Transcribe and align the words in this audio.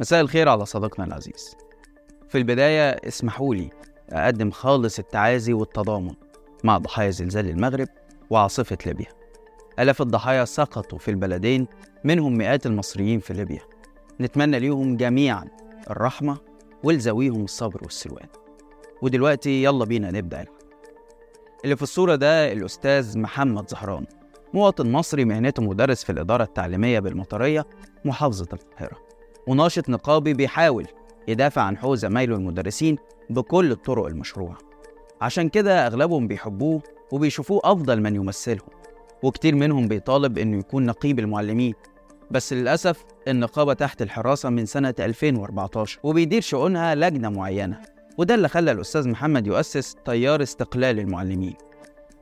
مساء 0.00 0.20
الخير 0.20 0.48
على 0.48 0.66
صديقنا 0.66 1.06
العزيز. 1.06 1.56
في 2.28 2.38
البداية 2.38 2.90
اسمحوا 2.90 3.54
لي 3.54 3.70
أقدم 4.10 4.50
خالص 4.50 4.98
التعازي 4.98 5.52
والتضامن 5.52 6.14
مع 6.64 6.78
ضحايا 6.78 7.10
زلزال 7.10 7.48
المغرب 7.48 7.88
وعاصفة 8.30 8.78
ليبيا. 8.86 9.06
آلاف 9.78 10.02
الضحايا 10.02 10.44
سقطوا 10.44 10.98
في 10.98 11.10
البلدين 11.10 11.66
منهم 12.04 12.38
مئات 12.38 12.66
المصريين 12.66 13.20
في 13.20 13.34
ليبيا. 13.34 13.60
نتمنى 14.20 14.58
ليهم 14.58 14.96
جميعا 14.96 15.44
الرحمة 15.90 16.38
ولزويهم 16.82 17.44
الصبر 17.44 17.80
والسلوان. 17.82 18.26
ودلوقتي 19.02 19.62
يلا 19.64 19.84
بينا 19.84 20.10
نبدأ 20.10 20.40
الحلقة 20.40 20.60
اللي 21.64 21.76
في 21.76 21.82
الصورة 21.82 22.14
ده 22.14 22.52
الأستاذ 22.52 23.18
محمد 23.18 23.70
زهران 23.70 24.06
مواطن 24.54 24.92
مصري 24.92 25.24
مهنته 25.24 25.62
مدرس 25.62 26.04
في 26.04 26.12
الإدارة 26.12 26.44
التعليمية 26.44 27.00
بالمطرية 27.00 27.66
محافظة 28.04 28.48
القاهرة. 28.52 29.09
وناشط 29.46 29.88
نقابي 29.88 30.34
بيحاول 30.34 30.86
يدافع 31.28 31.62
عن 31.62 31.76
حقوق 31.76 31.94
زمايله 31.94 32.36
المدرسين 32.36 32.96
بكل 33.30 33.72
الطرق 33.72 34.06
المشروعة. 34.06 34.58
عشان 35.20 35.48
كده 35.48 35.86
أغلبهم 35.86 36.28
بيحبوه 36.28 36.82
وبيشوفوه 37.12 37.60
أفضل 37.64 38.00
من 38.00 38.16
يمثلهم 38.16 38.68
وكتير 39.22 39.54
منهم 39.54 39.88
بيطالب 39.88 40.38
إنه 40.38 40.58
يكون 40.58 40.86
نقيب 40.86 41.18
المعلمين. 41.18 41.74
بس 42.30 42.52
للأسف 42.52 43.04
النقابة 43.28 43.72
تحت 43.72 44.02
الحراسة 44.02 44.50
من 44.50 44.66
سنة 44.66 44.94
2014 44.98 46.00
وبيدير 46.02 46.40
شؤونها 46.40 46.94
لجنة 46.94 47.28
معينة 47.28 47.80
وده 48.18 48.34
اللي 48.34 48.48
خلى 48.48 48.72
الأستاذ 48.72 49.08
محمد 49.08 49.46
يؤسس 49.46 49.96
تيار 50.04 50.42
استقلال 50.42 50.98
المعلمين. 50.98 51.54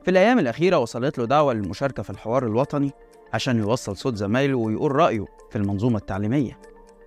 في 0.03 0.11
الأيام 0.11 0.39
الأخيرة 0.39 0.77
وصلت 0.77 1.17
له 1.17 1.25
دعوة 1.25 1.53
للمشاركة 1.53 2.03
في 2.03 2.09
الحوار 2.09 2.45
الوطني 2.45 2.91
عشان 3.33 3.59
يوصل 3.59 3.97
صوت 3.97 4.15
زمايله 4.15 4.57
ويقول 4.57 4.91
رأيه 4.91 5.25
في 5.49 5.55
المنظومة 5.55 5.97
التعليمية. 5.97 6.59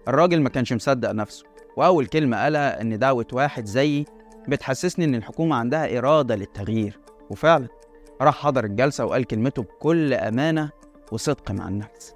الراجل 0.09 0.41
ما 0.41 0.49
كانش 0.49 0.73
مصدق 0.73 1.11
نفسه 1.11 1.45
وأول 1.77 2.07
كلمة 2.07 2.43
قالها 2.43 2.81
إن 2.81 2.99
دعوة 2.99 3.27
واحد 3.33 3.65
زيي 3.67 4.05
بتحسسني 4.49 5.05
إن 5.05 5.15
الحكومة 5.15 5.57
عندها 5.57 5.99
إرادة 5.99 6.37
للتغيير. 6.37 6.99
وفعلا 7.31 7.69
راح 8.21 8.39
حضر 8.39 8.65
الجلسة 8.65 9.05
وقال 9.05 9.25
كلمته 9.25 9.63
بكل 9.63 10.15
أمانة 10.15 10.71
وصدق 11.13 11.51
مع 11.51 11.69
النفس 11.69 12.15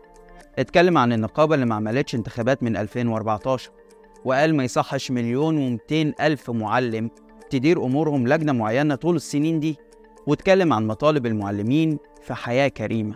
اتكلم 0.59 0.98
عن 0.98 1.12
النقابة 1.12 1.55
اللي 1.55 1.67
ما 1.67 1.75
عملتش 1.75 2.14
انتخابات 2.14 2.62
من 2.62 2.77
2014 2.77 3.70
وقال 4.25 4.57
ما 4.57 4.64
يصحش 4.64 5.11
مليون 5.11 5.57
ومتين 5.59 6.14
ألف 6.20 6.51
معلم 6.51 7.11
تدير 7.51 7.84
أمورهم 7.84 8.29
لجنة 8.29 8.53
معينة 8.53 8.95
طول 8.95 9.17
السنين 9.17 9.61
دي. 9.61 9.77
واتكلم 10.27 10.73
عن 10.73 10.87
مطالب 10.87 11.27
المعلمين 11.27 11.98
في 12.23 12.34
حياة 12.34 12.69
كريمة. 12.69 13.14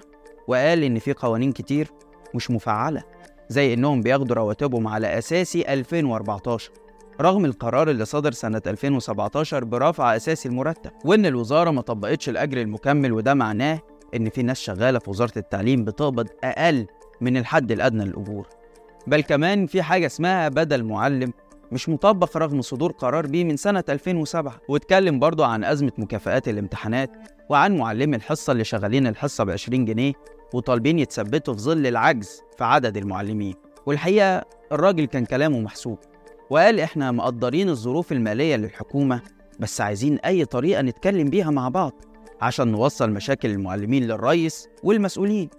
وقال 0.48 0.84
إن 0.84 0.98
في 0.98 1.12
قوانين 1.12 1.52
كتير 1.52 1.90
مش 2.34 2.50
مفعلة. 2.50 3.02
زي 3.50 3.74
إنهم 3.74 4.00
بياخدوا 4.00 4.36
رواتبهم 4.36 4.88
على 4.88 5.18
أساسي 5.18 5.72
2014 5.72 6.70
رغم 7.20 7.44
القرار 7.44 7.90
اللي 7.90 8.04
صدر 8.04 8.32
سنة 8.32 8.62
2017 8.66 9.64
برفع 9.64 10.16
أساسي 10.16 10.48
المرتب 10.48 10.90
وإن 11.04 11.26
الوزارة 11.26 11.70
ما 11.70 11.80
طبقتش 11.82 12.28
الأجر 12.28 12.60
المكمل 12.60 13.12
وده 13.12 13.34
معناه 13.34 13.80
إن 14.14 14.28
في 14.30 14.42
ناس 14.42 14.60
شغالة 14.60 14.98
في 14.98 15.10
وزارة 15.10 15.32
التعليم 15.36 15.84
بتقبض 15.84 16.28
أقل 16.44 16.86
من 17.20 17.36
الحد 17.36 17.72
الأدنى 17.72 18.04
للأجور. 18.04 18.46
بل 19.06 19.20
كمان 19.20 19.66
في 19.66 19.82
حاجة 19.82 20.06
اسمها 20.06 20.48
بدل 20.48 20.84
معلم 20.84 21.32
مش 21.72 21.88
مطبق 21.88 22.36
رغم 22.36 22.62
صدور 22.62 22.92
قرار 22.92 23.26
بيه 23.26 23.44
من 23.44 23.56
سنة 23.56 23.84
2007 23.88 24.60
واتكلم 24.68 25.18
برضه 25.18 25.46
عن 25.46 25.64
أزمة 25.64 25.92
مكافآت 25.98 26.48
الامتحانات 26.48 27.10
وعن 27.48 27.76
معلمي 27.76 28.16
الحصة 28.16 28.52
اللي 28.52 28.64
شغالين 28.64 29.06
الحصة 29.06 29.44
ب 29.44 29.50
20 29.50 29.84
جنيه 29.84 30.12
وطالبين 30.54 30.98
يتثبتوا 30.98 31.54
في 31.54 31.60
ظل 31.60 31.86
العجز 31.86 32.42
في 32.58 32.64
عدد 32.64 32.96
المعلمين. 32.96 33.54
والحقيقة 33.86 34.44
الراجل 34.72 35.04
كان 35.04 35.24
كلامه 35.24 35.60
محسوب 35.60 35.98
وقال 36.50 36.80
إحنا 36.80 37.12
مقدرين 37.12 37.68
الظروف 37.68 38.12
المالية 38.12 38.56
للحكومة 38.56 39.22
بس 39.60 39.80
عايزين 39.80 40.18
أي 40.18 40.44
طريقة 40.44 40.82
نتكلم 40.82 41.28
بيها 41.30 41.50
مع 41.50 41.68
بعض 41.68 41.92
عشان 42.40 42.68
نوصل 42.68 43.10
مشاكل 43.10 43.50
المعلمين 43.50 44.02
للرئيس 44.06 44.68
والمسؤولين. 44.82 45.50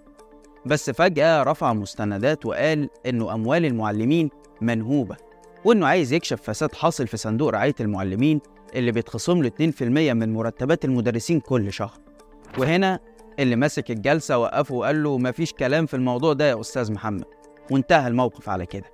بس 0.66 0.90
فجأة 0.90 1.42
رفع 1.42 1.72
مستندات 1.72 2.46
وقال 2.46 2.88
إنه 3.06 3.34
أموال 3.34 3.64
المعلمين 3.64 4.30
منهوبة 4.60 5.16
وإنه 5.64 5.86
عايز 5.86 6.12
يكشف 6.12 6.42
فساد 6.42 6.74
حاصل 6.74 7.06
في 7.06 7.16
صندوق 7.16 7.48
رعاية 7.50 7.74
المعلمين 7.80 8.40
اللي 8.74 8.92
بيتخصم 8.92 9.42
له 9.42 9.48
2% 9.48 9.82
من 10.12 10.32
مرتبات 10.32 10.84
المدرسين 10.84 11.40
كل 11.40 11.72
شهر. 11.72 11.98
وهنا 12.58 12.98
اللي 13.38 13.56
ماسك 13.56 13.90
الجلسة 13.90 14.38
وقفه 14.38 14.74
وقال 14.74 15.02
له 15.02 15.18
مفيش 15.18 15.52
كلام 15.52 15.86
في 15.86 15.94
الموضوع 15.94 16.32
ده 16.32 16.50
يا 16.50 16.60
أستاذ 16.60 16.92
محمد. 16.92 17.24
وانتهى 17.70 18.08
الموقف 18.08 18.48
على 18.48 18.66
كده. 18.66 18.92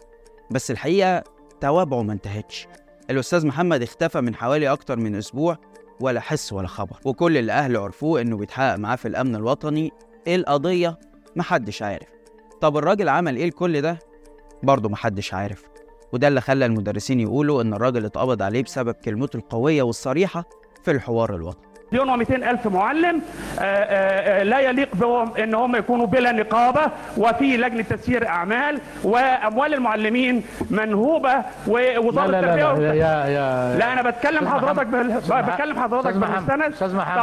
بس 0.51 0.71
الحقيقة 0.71 1.25
توابعه 1.61 2.03
ما 2.03 2.13
انتهتش. 2.13 2.69
الأستاذ 3.11 3.47
محمد 3.47 3.83
اختفى 3.83 4.21
من 4.21 4.35
حوالي 4.35 4.69
أكتر 4.73 4.97
من 4.99 5.15
أسبوع 5.15 5.57
ولا 6.01 6.21
حس 6.21 6.53
ولا 6.53 6.69
خبر. 6.69 6.97
وكل 7.05 7.37
اللي 7.37 7.53
أهله 7.53 7.81
عرفوه 7.81 8.21
إنه 8.21 8.37
بيتحقق 8.37 8.77
معاه 8.77 8.97
في 8.97 9.09
الأمن 9.09 9.35
الوطني 9.37 9.93
إيه 10.27 10.37
القضية؟ 10.37 10.99
محدش 11.37 11.83
عارف. 11.83 12.09
طب 12.61 12.77
الراجل 12.77 13.09
عمل 13.09 13.37
إيه 13.37 13.47
لكل 13.47 13.81
ده؟ 13.81 13.99
برضه 14.63 14.89
محدش 14.89 15.35
عارف. 15.35 15.65
وده 16.13 16.29
اللي 16.29 16.41
خلى 16.41 16.67
المدرسين 16.67 17.21
يقولوا 17.21 17.63
إن 17.63 17.75
الراجل 17.75 18.05
اتقبض 18.05 18.43
عليه 18.43 18.63
بسبب 18.63 18.95
كلمته 18.95 19.37
القوية 19.37 19.83
والصريحة 19.83 20.45
في 20.85 20.91
الحوار 20.91 21.35
الوطني. 21.35 21.68
مليون 21.93 22.25
و200 22.25 22.31
ألف 22.31 22.67
معلم 22.67 23.23
آآ 23.59 24.41
آآ 24.41 24.45
لا 24.45 24.61
يليق 24.61 24.89
بهم 24.95 25.33
إن 25.37 25.55
هم 25.55 25.77
يكونوا 25.77 26.07
بلا 26.07 26.33
نقابة 26.33 26.81
وفي 27.17 27.57
لجنة 27.57 27.83
تسيير 27.83 28.29
أعمال 28.29 28.81
وأموال 29.05 29.75
المعلمين 29.75 30.43
منهوبة 30.71 31.35
ووزارة 31.69 32.27
لا 32.27 32.41
لا 32.41 32.47
لا, 32.47 32.55
التربية 32.55 32.89
لا 32.89 32.95
يا 32.95 33.27
يا 33.27 33.79
لا 33.79 33.93
أنا 33.93 34.03
بتكلم 34.11 34.49
حضرتك. 34.49 34.87
بال... 34.87 35.21
بتكلم 35.43 35.81
حضرتك 35.81 36.17
محمد. 36.17 36.47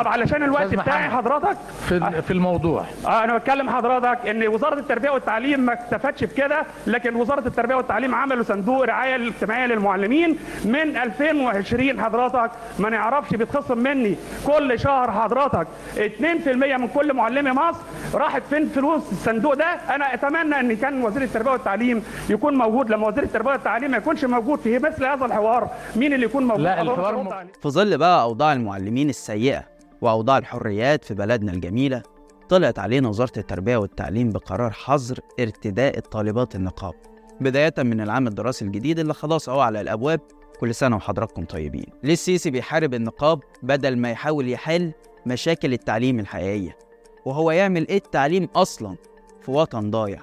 طب 0.01 0.07
علشان 0.07 0.43
الوقت 0.43 0.67
بتاعي. 0.81 1.09
حضرتك 1.09 1.57
في 1.89 2.21
في 2.21 2.31
الموضوع 2.33 2.83
آه 3.05 3.23
أنا 3.23 3.37
بتكلم 3.37 3.69
حضرتك 3.69 4.27
إن 4.27 4.47
وزارة 4.47 4.79
التربية 4.79 5.09
والتعليم 5.09 5.59
ما 5.59 5.73
اكتفتش 5.73 6.23
بكده 6.23 6.63
لكن 6.87 7.15
وزارة 7.15 7.47
التربية 7.47 7.75
والتعليم 7.75 8.15
عملوا 8.15 8.43
صندوق 8.43 8.83
رعاية 8.85 9.15
الاجتماعية 9.15 9.65
للمعلمين 9.65 10.37
من 10.65 10.97
2020 10.97 12.01
حضرتك 12.01 12.51
ما 12.79 12.89
نعرفش 12.89 13.35
بيتخصم 13.35 13.77
مني 13.77 14.15
كل 14.47 14.54
شهر 14.75 15.11
حضرتك 15.11 15.67
2% 15.95 16.77
من 16.77 16.87
كل 16.87 17.13
معلمي 17.13 17.51
مصر 17.51 17.79
راحت 18.13 18.41
فين 18.49 18.69
فلوس 18.69 19.01
الصندوق 19.11 19.53
ده؟ 19.53 19.65
أنا 19.65 20.13
أتمنى 20.13 20.59
إن 20.59 20.75
كان 20.75 21.03
وزير 21.03 21.21
التربية 21.21 21.51
والتعليم 21.51 22.03
يكون 22.29 22.57
موجود. 22.57 22.89
لما 22.89 23.07
وزير 23.07 23.23
التربية 23.23 23.51
والتعليم 23.51 23.91
ما 23.91 23.97
يكونش 23.97 24.25
موجود 24.25 24.59
في 24.59 24.79
مثل 24.79 25.05
هذا 25.05 25.25
الحوار 25.25 25.69
مين 25.95 26.13
اللي 26.13 26.25
يكون 26.25 26.43
موجود؟ 26.47 26.63
لا، 26.63 26.81
الحوار 26.81 27.23
م-. 27.23 27.29
في 27.61 27.69
ظل 27.69 27.97
بقى 27.97 28.21
أوضاع 28.23 28.53
المعلمين 28.53 29.09
السيئة 29.09 29.63
وأوضاع 30.01 30.37
الحريات 30.37 31.05
في 31.05 31.13
بلدنا 31.13 31.51
الجميلة. 31.51 32.03
طلعت 32.49 32.79
علينا 32.79 33.09
وزارة 33.09 33.31
التربية 33.37 33.77
والتعليم 33.77 34.29
بقرار 34.31 34.71
حظر 34.71 35.19
ارتداء 35.39 35.97
الطالبات 35.97 36.55
النقاب 36.55 36.93
بداية 37.41 37.73
من 37.77 38.01
العام 38.01 38.27
الدراسي 38.27 38.65
الجديد 38.65 38.99
اللي 38.99 39.13
خلاص 39.13 39.49
أهو 39.49 39.59
على 39.59 39.81
الأبواب 39.81 40.19
كل 40.59 40.75
سنة 40.75 40.95
وحضراتكم 40.95 41.45
طيبين. 41.45 41.85
ليه 42.03 42.13
السيسي 42.13 42.49
بيحارب 42.49 42.93
النقاب 42.93 43.39
بدل 43.63 43.97
ما 43.97 44.11
يحاول 44.11 44.49
يحل 44.49 44.91
مشاكل 45.25 45.73
التعليم 45.73 46.19
الحقيقية؟ 46.19 46.77
وهو 47.25 47.51
يعمل 47.51 47.87
إيه 47.87 47.97
التعليم 47.97 48.49
أصلا 48.55 48.95
في 49.41 49.51
وطن 49.51 49.91
ضايع؟ 49.91 50.21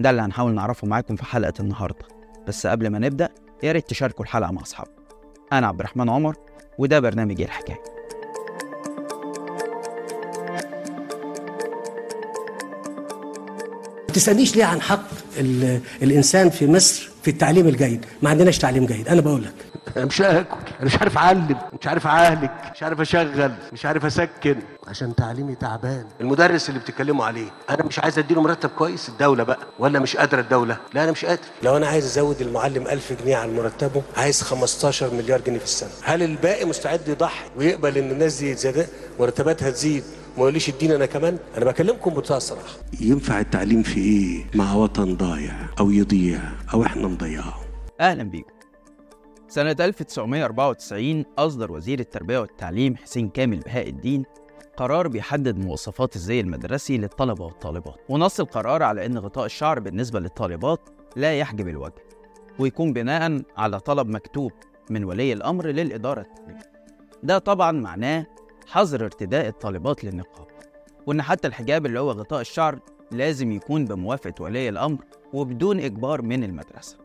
ده 0.00 0.10
اللي 0.10 0.22
هنحاول 0.22 0.54
نعرفه 0.54 0.86
معاكم 0.88 1.16
في 1.16 1.24
حلقة 1.24 1.52
النهاردة. 1.60 2.04
بس 2.48 2.66
قبل 2.66 2.88
ما 2.88 2.98
نبدأ 2.98 3.28
يا 3.62 3.72
ريت 3.72 3.88
تشاركوا 3.88 4.24
الحلقة 4.24 4.52
مع 4.52 4.62
أصحابكم. 4.62 5.02
أنا 5.52 5.66
عبد 5.66 5.80
الرحمن 5.80 6.08
عمر 6.10 6.36
وده 6.78 7.00
برنامج 7.00 7.40
الحكاية. 7.40 7.99
ما 14.20 14.24
تسألنيش 14.24 14.56
ليه 14.56 14.64
عن 14.64 14.80
حق 14.82 15.02
ال- 15.38 15.80
الإنسان 16.02 16.50
في 16.50 16.66
مصر 16.66 17.08
في 17.22 17.30
التعليم 17.30 17.68
الجيد؟ 17.68 18.04
ما 18.22 18.30
عندناش 18.30 18.58
تعليم 18.58 18.86
جيد. 18.86 19.08
أنا 19.08 19.20
بقول 19.20 19.42
لك. 19.44 19.52
أنا 19.96 20.04
مش 20.04 20.22
هاكل. 20.22 20.56
أنا 20.80 20.84
مش 20.86 20.96
عارف 20.98 21.18
أعلم. 21.18 21.56
مش 21.80 21.86
عارف 21.86 22.06
أعالج. 22.06 22.50
مش 22.74 22.82
عارف 22.82 23.00
أشغل. 23.00 23.52
مش 23.72 23.86
عارف 23.86 24.04
أسكن. 24.04 24.56
عشان 24.88 25.14
تعليمي 25.14 25.54
تعبان. 25.54 26.04
المدرس 26.20 26.68
اللي 26.68 26.80
بتتكلموا 26.80 27.24
عليه 27.24 27.50
أنا 27.70 27.84
مش 27.84 27.98
عايز 27.98 28.18
أديله 28.18 28.40
مرتب 28.42 28.68
كويس؟ 28.68 29.08
الدولة 29.08 29.44
بقى. 29.44 29.58
ولا 29.78 29.98
مش 29.98 30.16
قادرة 30.16 30.40
الدولة؟ 30.40 30.76
لا 30.94 31.04
أنا 31.04 31.12
مش 31.12 31.24
قادر. 31.24 31.40
لو 31.62 31.76
أنا 31.76 31.86
عايز 31.86 32.04
أزود 32.04 32.40
المعلم 32.40 32.86
ألف 32.86 33.12
جنيه 33.22 33.36
على 33.36 33.52
مرتبه 33.52 34.02
عايز 34.16 34.42
15 34.42 35.14
مليار 35.14 35.40
جنيه 35.40 35.58
في 35.58 35.64
السنة. 35.64 35.90
هل 36.02 36.22
الباقي 36.22 36.64
مستعد 36.64 37.08
يضحي 37.08 37.44
ويقبل 37.56 37.98
إن 37.98 38.10
الناس 38.10 38.36
دي 38.38 38.54
زيادة 38.54 38.86
مرتباتها 39.20 39.70
تزيد؟ 39.70 40.04
وما 40.36 40.42
يقوليش 40.44 40.68
اديني 40.68 40.96
أنا 40.96 41.06
كمان 41.06 41.38
أنا 41.56 41.64
بكلمكم 41.64 42.10
بمنتهى 42.10 42.36
الصراحة 42.36 42.68
ينفع 43.00 43.40
التعليم 43.40 43.82
في 43.82 44.00
إيه؟ 44.00 44.44
مع 44.54 44.74
وطن 44.74 45.16
ضايع 45.16 45.54
أو 45.80 45.90
يضيع 45.90 46.40
أو 46.74 46.82
إحنا 46.82 47.02
نضيعه. 47.08 47.60
أهلا 48.00 48.22
بيكم. 48.22 48.50
سنة 49.48 49.76
1994 49.80 51.24
أصدر 51.38 51.72
وزير 51.72 52.00
التربية 52.00 52.38
والتعليم 52.38 52.96
حسين 52.96 53.28
كامل 53.28 53.58
بهاء 53.58 53.88
الدين 53.88 54.24
قرار 54.76 55.08
بيحدد 55.08 55.58
مواصفات 55.58 56.16
الزي 56.16 56.40
المدرسي 56.40 56.98
للطلبة 56.98 57.44
والطالبات. 57.44 57.96
ونص 58.08 58.40
القرار 58.40 58.82
على 58.82 59.06
أن 59.06 59.18
غطاء 59.18 59.46
الشعر 59.46 59.80
بالنسبة 59.80 60.20
للطالبات 60.20 60.80
لا 61.16 61.38
يحجب 61.38 61.68
الوجه 61.68 62.02
ويكون 62.58 62.92
بناء 62.92 63.42
على 63.56 63.80
طلب 63.80 64.08
مكتوب 64.08 64.52
من 64.90 65.04
ولي 65.04 65.32
الأمر 65.32 65.66
للإدارة 65.66 66.20
التعليمية. 66.20 66.70
ده 67.22 67.38
طبعا 67.38 67.72
معناه 67.72 68.26
حظر 68.66 69.04
ارتداء 69.04 69.48
الطالبات 69.48 70.04
للنقاب 70.04 70.46
وإن 71.06 71.22
حتى 71.22 71.48
الحجاب 71.48 71.86
اللي 71.86 72.00
هو 72.00 72.10
غطاء 72.10 72.40
الشعر 72.40 72.78
لازم 73.10 73.52
يكون 73.52 73.84
بموافقة 73.84 74.42
ولي 74.42 74.68
الأمر 74.68 74.98
وبدون 75.32 75.80
إجبار 75.80 76.22
من 76.22 76.44
المدرسة. 76.44 76.96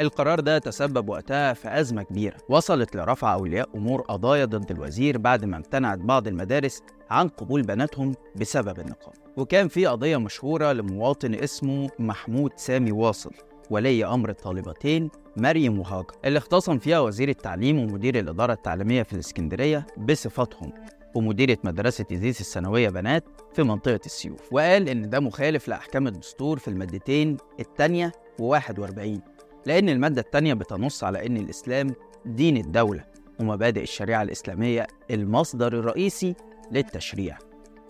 القرار 0.00 0.40
ده 0.40 0.58
تسبب 0.58 1.08
وقتها 1.08 1.52
في 1.52 1.80
أزمة 1.80 2.02
كبيرة 2.02 2.36
وصلت 2.48 2.96
لرفع 2.96 3.34
أولياء 3.34 3.68
أمور 3.74 4.00
قضايا 4.00 4.44
ضد 4.44 4.70
الوزير 4.70 5.18
بعد 5.18 5.44
ما 5.44 5.56
امتنعت 5.56 5.98
بعض 5.98 6.26
المدارس 6.28 6.82
عن 7.10 7.28
قبول 7.28 7.62
بناتهم 7.62 8.14
بسبب 8.36 8.80
النقاب. 8.80 9.14
وكان 9.36 9.68
في 9.68 9.86
قضية 9.86 10.16
مشهورة 10.16 10.72
لمواطن 10.72 11.34
اسمه 11.34 11.90
محمود 11.98 12.50
سامي 12.56 12.92
واصل. 12.92 13.32
ولي 13.70 14.04
أمر 14.04 14.30
الطالبتين 14.30 15.10
مريم 15.36 15.78
وهاجر 15.80 16.06
اللي 16.24 16.38
اختصم 16.38 16.78
فيها 16.78 17.00
وزير 17.00 17.28
التعليم 17.28 17.78
ومدير 17.78 18.18
الإدارة 18.18 18.52
التعليمية 18.52 19.02
في 19.02 19.12
الإسكندرية 19.12 19.86
بصفتهم 19.98 20.72
ومديرة 21.14 21.58
مدرسة 21.64 22.04
إزيز 22.12 22.40
الثانوية 22.40 22.88
بنات 22.88 23.24
في 23.54 23.62
منطقة 23.62 24.00
السيوف. 24.06 24.52
وقال 24.52 24.88
إن 24.88 25.10
ده 25.10 25.20
مخالف 25.20 25.68
لأحكام 25.68 26.06
الدستور 26.06 26.58
في 26.58 26.68
المادتين 26.68 27.36
الثانية 27.60 28.12
و41 28.42 29.18
لأن 29.66 29.88
المادة 29.88 30.20
الثانية 30.20 30.54
بتنص 30.54 31.04
على 31.04 31.26
إن 31.26 31.36
الإسلام 31.36 31.94
دين 32.26 32.56
الدولة 32.56 33.04
ومبادئ 33.40 33.82
الشريعة 33.82 34.22
الإسلامية 34.22 34.86
المصدر 35.10 35.78
الرئيسي 35.78 36.34
للتشريع. 36.72 37.38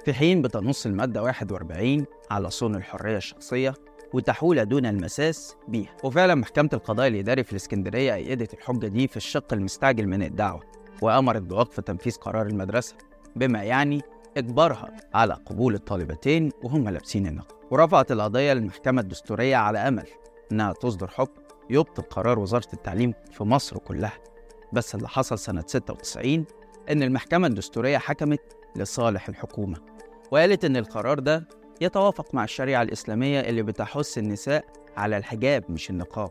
في 0.05 0.15
حين 0.15 0.43
بتنص 0.43 0.87
المادة 0.87 1.23
41 1.23 2.05
على 2.31 2.51
صون 2.51 2.75
الحرية 2.75 3.17
الشخصية 3.17 3.75
وتحويلها 4.15 4.65
دون 4.65 4.87
المساس 4.87 5.57
بيها. 5.69 5.97
وفعلا 6.05 6.35
محكمة 6.35 6.69
القضاء 6.73 7.07
الإداري 7.09 7.45
في 7.45 7.53
الإسكندرية 7.53 8.15
أيدت 8.15 8.55
الحجة 8.55 8.87
دي 8.87 9.09
في 9.09 9.17
الشق 9.17 9.53
المستعجل 9.53 10.07
من 10.07 10.23
الدعوة 10.23 10.63
وأمرت 11.03 11.43
بوقف 11.43 11.81
تنفيذ 11.81 12.17
قرار 12.17 12.47
المدرسة 12.47 12.95
بما 13.37 13.63
يعني 13.63 14.03
إجبارها 14.37 14.97
على 15.15 15.35
قبول 15.35 15.75
الطالبتين 15.75 16.51
وهم 16.63 16.89
لابسين 16.89 17.27
النقاب 17.27 17.57
ورفعت 17.71 18.13
القضية 18.13 18.53
للمحكمة 18.53 19.01
الدستورية 19.01 19.57
على 19.57 19.79
أمل 19.79 20.07
إنها 20.53 20.73
تصدر 20.73 21.09
حكم 21.09 21.43
يبطل 21.71 22.03
قرار 22.03 22.39
وزارة 22.39 22.69
التعليم 22.73 23.15
في 23.33 23.45
مصر 23.45 23.79
كلها. 23.79 24.13
بس 24.73 24.95
اللي 24.95 25.09
حصل 25.09 25.39
سنة 25.39 25.65
96 25.67 26.45
إن 26.91 27.03
المحكمة 27.03 27.47
الدستورية 27.47 27.99
حكمت 27.99 28.41
لصالح 28.77 29.29
الحكومة 29.29 29.79
وقالت 30.31 30.65
إن 30.65 30.77
القرار 30.77 31.19
ده 31.19 31.49
يتوافق 31.81 32.35
مع 32.35 32.45
الشريعة 32.45 32.83
الإسلامية 32.83 33.41
اللي 33.41 33.63
بتحث 33.63 34.19
النساء 34.19 34.65
على 34.97 35.17
الحجاب 35.17 35.65
مش 35.69 35.91
النقاب. 35.91 36.31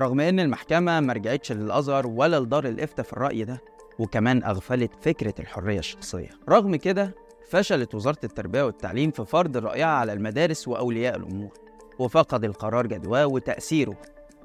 رغم 0.00 0.20
إن 0.20 0.40
المحكمة 0.40 1.00
ما 1.00 1.12
رجعتش 1.12 1.52
للأزهر 1.52 2.06
ولا 2.06 2.40
لدار 2.40 2.66
الإفتاء 2.66 3.06
في 3.06 3.12
الرأي 3.12 3.44
ده 3.44 3.60
وكمان 3.98 4.44
أغفلت 4.44 4.90
فكرة 5.00 5.34
الحرية 5.38 5.78
الشخصية. 5.78 6.28
رغم 6.48 6.76
كده 6.76 7.14
فشلت 7.48 7.94
وزارة 7.94 8.18
التربية 8.24 8.62
والتعليم 8.62 9.10
في 9.10 9.24
فرض 9.24 9.56
رأيها 9.56 9.86
على 9.86 10.12
المدارس 10.12 10.68
وأولياء 10.68 11.16
الأمور 11.16 11.50
وفقد 11.98 12.44
القرار 12.44 12.86
جدواه 12.86 13.26
وتأثيره. 13.26 13.96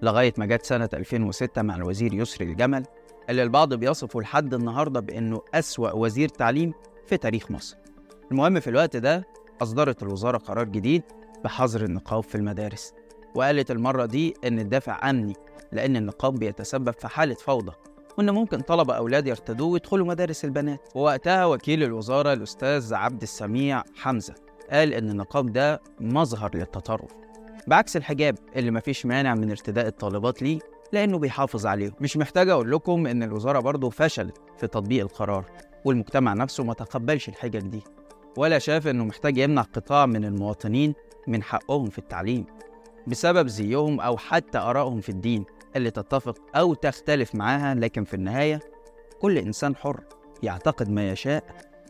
لغاية 0.01 0.33
ما 0.37 0.45
جت 0.45 0.65
سنة 0.65 0.89
2006 0.93 1.61
مع 1.61 1.75
الوزير 1.75 2.13
يسري 2.13 2.45
الجمل 2.45 2.83
اللي 3.29 3.43
البعض 3.43 3.73
بيصفه 3.73 4.21
لحد 4.21 4.53
النهاردة 4.53 4.99
بأنه 4.99 5.41
أسوأ 5.53 5.91
وزير 5.91 6.29
تعليم 6.29 6.73
في 7.07 7.17
تاريخ 7.17 7.51
مصر. 7.51 7.77
المهم 8.31 8.59
في 8.59 8.69
الوقت 8.69 8.97
ده 8.97 9.25
أصدرت 9.61 10.03
الوزارة 10.03 10.37
قرار 10.37 10.63
جديد 10.65 11.03
بحظر 11.43 11.83
النقاب 11.83 12.23
في 12.23 12.35
المدارس 12.35 12.93
وقالت 13.35 13.71
المرة 13.71 14.05
دي 14.05 14.33
إن 14.45 14.59
الدافع 14.59 15.09
أمني 15.09 15.33
لأن 15.71 15.95
النقاب 15.95 16.33
بيتسبب 16.39 16.91
في 16.99 17.07
حالة 17.07 17.33
فوضى 17.35 17.71
وإن 18.17 18.29
ممكن 18.29 18.59
طلبة 18.61 18.93
أولاد 18.97 19.27
يرتدوه 19.27 19.67
ويدخلوا 19.67 20.07
مدارس 20.07 20.45
البنات. 20.45 20.79
ووقتها 20.95 21.45
وكيل 21.45 21.83
الوزارة 21.83 22.33
الأستاذ 22.33 22.93
عبد 22.93 23.21
السميع 23.21 23.83
حمزة 23.95 24.35
قال 24.71 24.93
إن 24.93 25.09
النقاب 25.09 25.51
ده 25.53 25.81
مظهر 25.99 26.51
للتطرف 26.55 27.11
بعكس 27.67 27.97
الحجاب 27.97 28.35
اللي 28.55 28.71
مفيش 28.71 29.05
مانع 29.05 29.35
من 29.35 29.49
ارتداء 29.49 29.87
الطالبات 29.87 30.41
ليه 30.41 30.59
لأنه 30.93 31.17
بيحافظ 31.19 31.65
عليهم. 31.65 31.93
مش 32.01 32.17
محتاج 32.17 32.49
أقول 32.49 32.71
لكم 32.71 33.07
إن 33.07 33.23
الوزارة 33.23 33.59
برضه 33.59 33.89
فشلت 33.89 34.37
في 34.57 34.67
تطبيق 34.67 35.03
القرار 35.03 35.45
والمجتمع 35.85 36.33
نفسه 36.33 36.63
ما 36.63 36.73
تقبلش 36.73 37.29
الحجج 37.29 37.59
دي. 37.59 37.83
ولا 38.37 38.59
شاف 38.59 38.87
إنه 38.87 39.05
محتاج 39.05 39.37
يمنع 39.37 39.61
قطاع 39.61 40.05
من 40.05 40.25
المواطنين 40.25 40.93
من 41.27 41.43
حقهم 41.43 41.89
في 41.89 41.99
التعليم 41.99 42.45
بسبب 43.07 43.47
زيهم 43.47 43.99
أو 43.99 44.17
حتى 44.17 44.57
آرائهم 44.57 45.01
في 45.01 45.09
الدين 45.09 45.45
اللي 45.75 45.91
تتفق 45.91 46.37
أو 46.55 46.73
تختلف 46.73 47.35
معاها 47.35 47.75
لكن 47.75 48.03
في 48.03 48.13
النهاية 48.13 48.59
كل 49.21 49.37
إنسان 49.37 49.75
حر 49.75 50.03
يعتقد 50.43 50.89
ما 50.89 51.09
يشاء 51.11 51.43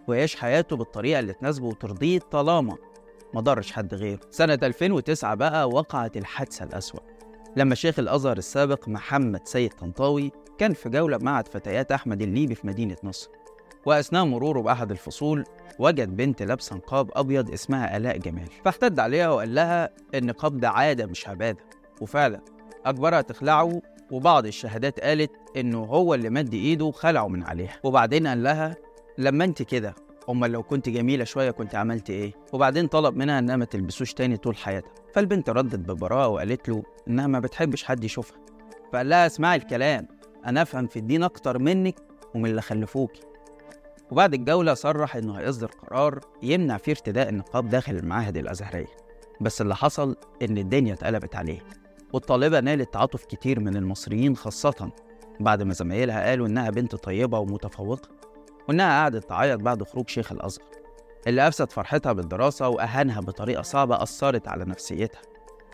ويعيش 0.07 0.36
حياته 0.36 0.75
بالطريقة 0.75 1.19
اللي 1.19 1.33
تناسبه 1.33 1.65
وترضيه 1.68 2.19
طالما 2.19 2.77
ما 3.33 3.42
ضرش 3.42 3.71
حد 3.71 3.94
غيره. 3.94 4.19
سنة 4.31 4.59
2009 4.63 5.36
بقى 5.36 5.69
وقعت 5.69 6.18
الحادثة 6.18 6.65
الأسوأ 6.65 7.00
لما 7.56 7.75
شيخ 7.75 8.00
الأزهر 8.00 8.38
السابق 8.38 8.89
محمد 8.89 9.47
سيد 9.47 9.74
طنطاوي 9.74 10.31
كان 10.57 10.74
في 10.74 10.89
جولة 10.89 11.18
معهد 11.21 11.47
فتيات 11.47 11.92
أحمد 11.92 12.21
الليبي 12.21 12.56
في 12.56 12.68
مدينة 12.68 12.97
نصر. 13.03 13.30
وأثناء 13.86 14.26
مروره 14.26 14.62
بأحد 14.62 14.92
الفصول 14.92 15.44
وجد 15.80 16.16
بنت 16.16 16.42
لابسة 16.42 16.76
نقاب 16.76 17.12
أبيض 17.14 17.52
اسمها 17.52 17.98
آلاء 17.98 18.18
جمال 18.18 18.48
فاحتد 18.66 19.00
عليها 19.00 19.30
وقال 19.30 19.56
لها 19.56 19.90
النقاب 20.16 20.58
ده 20.58 20.70
عادة 20.70 21.06
مش 21.06 21.28
عبادة. 21.28 21.64
وفعلا 22.02 22.42
أجبرها 22.86 23.22
تخلعه 23.22 23.82
وبعض 24.12 24.46
الشهادات 24.46 25.00
قالت 25.00 25.32
إنه 25.58 25.84
هو 25.84 26.14
اللي 26.14 26.30
مد 26.30 26.54
إيده 26.54 26.86
وخلعه 26.86 27.28
من 27.28 27.44
عليها. 27.44 27.80
وبعدين 27.84 28.28
قال 28.28 28.44
لها 28.44 28.76
لما 29.18 29.44
أنت 29.44 29.62
كده 29.62 29.96
أمال 30.30 30.52
لو 30.52 30.64
كنت 30.64 30.90
جميلة 30.90 31.24
شوية 31.24 31.52
كنت 31.52 31.76
عملت 31.76 32.10
إيه؟ 32.10 32.34
وبعدين 32.54 32.88
طلب 32.88 33.16
منها 33.16 33.40
إنها 33.40 33.56
ما 33.56 33.66
تلبسوش 33.66 34.14
تاني 34.14 34.38
طول 34.38 34.56
حياتها. 34.56 34.92
فالبنت 35.14 35.50
ردت 35.50 35.76
ببراءة 35.80 36.28
وقالت 36.28 36.70
له 36.70 36.84
إنها 37.08 37.28
ما 37.28 37.40
بتحبش 37.40 37.84
حد 37.84 38.04
يشوفها. 38.04 38.38
فقال 38.94 39.10
لها 39.10 39.26
اسمعي 39.26 39.58
الكلام 39.58 40.08
أنا 40.46 40.62
أفهم 40.62 40.88
في 40.88 41.00
الدين 41.00 41.24
أكتر 41.24 41.60
منك 41.60 41.96
ومن 42.36 42.50
اللي 42.50 42.62
خلفوكي. 42.62 43.22
وبعد 44.12 44.34
الجولة 44.34 44.74
صرح 44.74 45.16
إنه 45.16 45.40
هيصدر 45.40 45.68
قرار 45.68 46.19
يمنع 46.44 46.78
فيه 46.78 46.92
ارتداء 46.92 47.30
النقاب 47.30 47.69
داخل 47.69 47.96
المعاهد 47.96 48.38
الأزهرية. 48.38 49.06
بس 49.42 49.62
اللي 49.62 49.75
حصل 49.75 50.16
إن 50.42 50.57
الدنيا 50.57 50.94
اتقلبت 50.94 51.36
عليه 51.36 51.60
والطالبة 52.13 52.60
نالت 52.60 52.94
تعاطف 52.94 53.25
كتير 53.25 53.60
من 53.60 53.75
المصريين 53.75 54.36
خاصة 54.36 54.92
بعد 55.40 55.64
ما 55.64 55.74
زمايلها 55.74 56.30
قالوا 56.30 56.47
إنها 56.47 56.69
بنت 56.69 56.95
طيبة 56.95 57.40
ومتفوقة 57.40 58.09
وإنها 58.69 59.02
قعدت 59.02 59.30
تعيط 59.30 59.59
بعد 59.59 59.83
خروج 59.83 60.09
شيخ 60.09 60.31
الأزهر 60.31 60.66
اللي 61.28 61.47
أفسد 61.47 61.71
فرحتها 61.71 62.14
بالدراسة 62.14 62.69
وأهانها 62.69 63.21
بطريقة 63.21 63.62
صعبة 63.62 64.04
أثرت 64.04 64.47
على 64.47 64.66
نفسيتها 64.66 65.21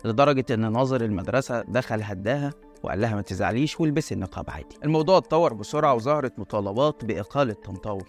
لدرجة 0.04 0.44
إن 0.54 0.72
ناظر 0.72 1.00
المدرسة 1.04 1.60
دخل 1.60 2.02
هداها 2.02 2.50
وقال 2.82 3.00
لها 3.00 3.14
ما 3.14 3.22
تزعليش 3.22 3.80
والبسي 3.80 4.14
النقاب 4.14 4.50
عادي. 4.50 4.76
الموضوع 4.84 5.18
اتطور 5.18 5.54
بسرعة 5.54 5.94
وظهرت 5.94 6.38
مطالبات 6.38 7.04
بإقالة 7.04 7.52
طنطاوي 7.52 8.04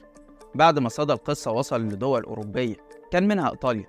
بعد 0.56 0.80
ما 0.80 0.90
صدى 0.90 1.14
القصة 1.14 1.52
وصل 1.52 1.82
لدول 1.82 2.24
أوروبية 2.24 2.76
كان 3.12 3.28
منها 3.28 3.52
إيطاليا 3.52 3.86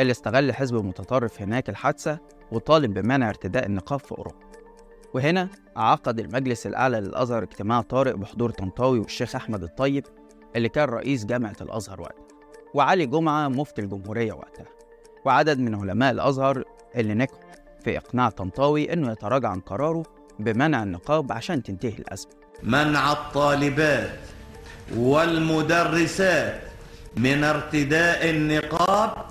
اللي 0.00 0.10
استغل 0.10 0.54
حزب 0.54 0.84
متطرف 0.84 1.42
هناك 1.42 1.68
الحادثة 1.68 2.18
وطالب 2.52 2.94
بمنع 2.94 3.28
ارتداء 3.28 3.66
النقاب 3.66 4.00
في 4.00 4.12
أوروبا. 4.12 4.46
وهنا 5.14 5.48
عقد 5.76 6.20
المجلس 6.20 6.66
الأعلى 6.66 7.00
للأزهر 7.00 7.42
اجتماع 7.42 7.80
طارئ 7.80 8.12
بحضور 8.12 8.50
طنطاوي 8.50 8.98
والشيخ 8.98 9.36
أحمد 9.36 9.62
الطيب 9.62 10.04
اللي 10.56 10.68
كان 10.68 10.88
رئيس 10.88 11.24
جامعة 11.24 11.56
الأزهر 11.60 12.00
وقتها. 12.00 12.26
وعلي 12.74 13.06
جمعة 13.06 13.48
مفتي 13.48 13.82
الجمهورية 13.82 14.32
وقتها. 14.32 14.66
وعدد 15.24 15.58
من 15.58 15.74
علماء 15.74 16.12
الأزهر 16.12 16.64
اللي 16.96 17.14
نجحوا 17.14 17.38
في 17.80 17.98
إقناع 17.98 18.28
طنطاوي 18.28 18.92
إنه 18.92 19.12
يتراجع 19.12 19.48
عن 19.48 19.60
قراره 19.60 20.02
بمنع 20.38 20.82
النقاب 20.82 21.32
عشان 21.32 21.62
تنتهي 21.62 21.98
الأزمة. 21.98 22.32
منع 22.62 23.12
الطالبات 23.12 24.18
والمدرسات 24.96 26.60
من 27.16 27.44
ارتداء 27.44 28.30
النقاب 28.30 29.26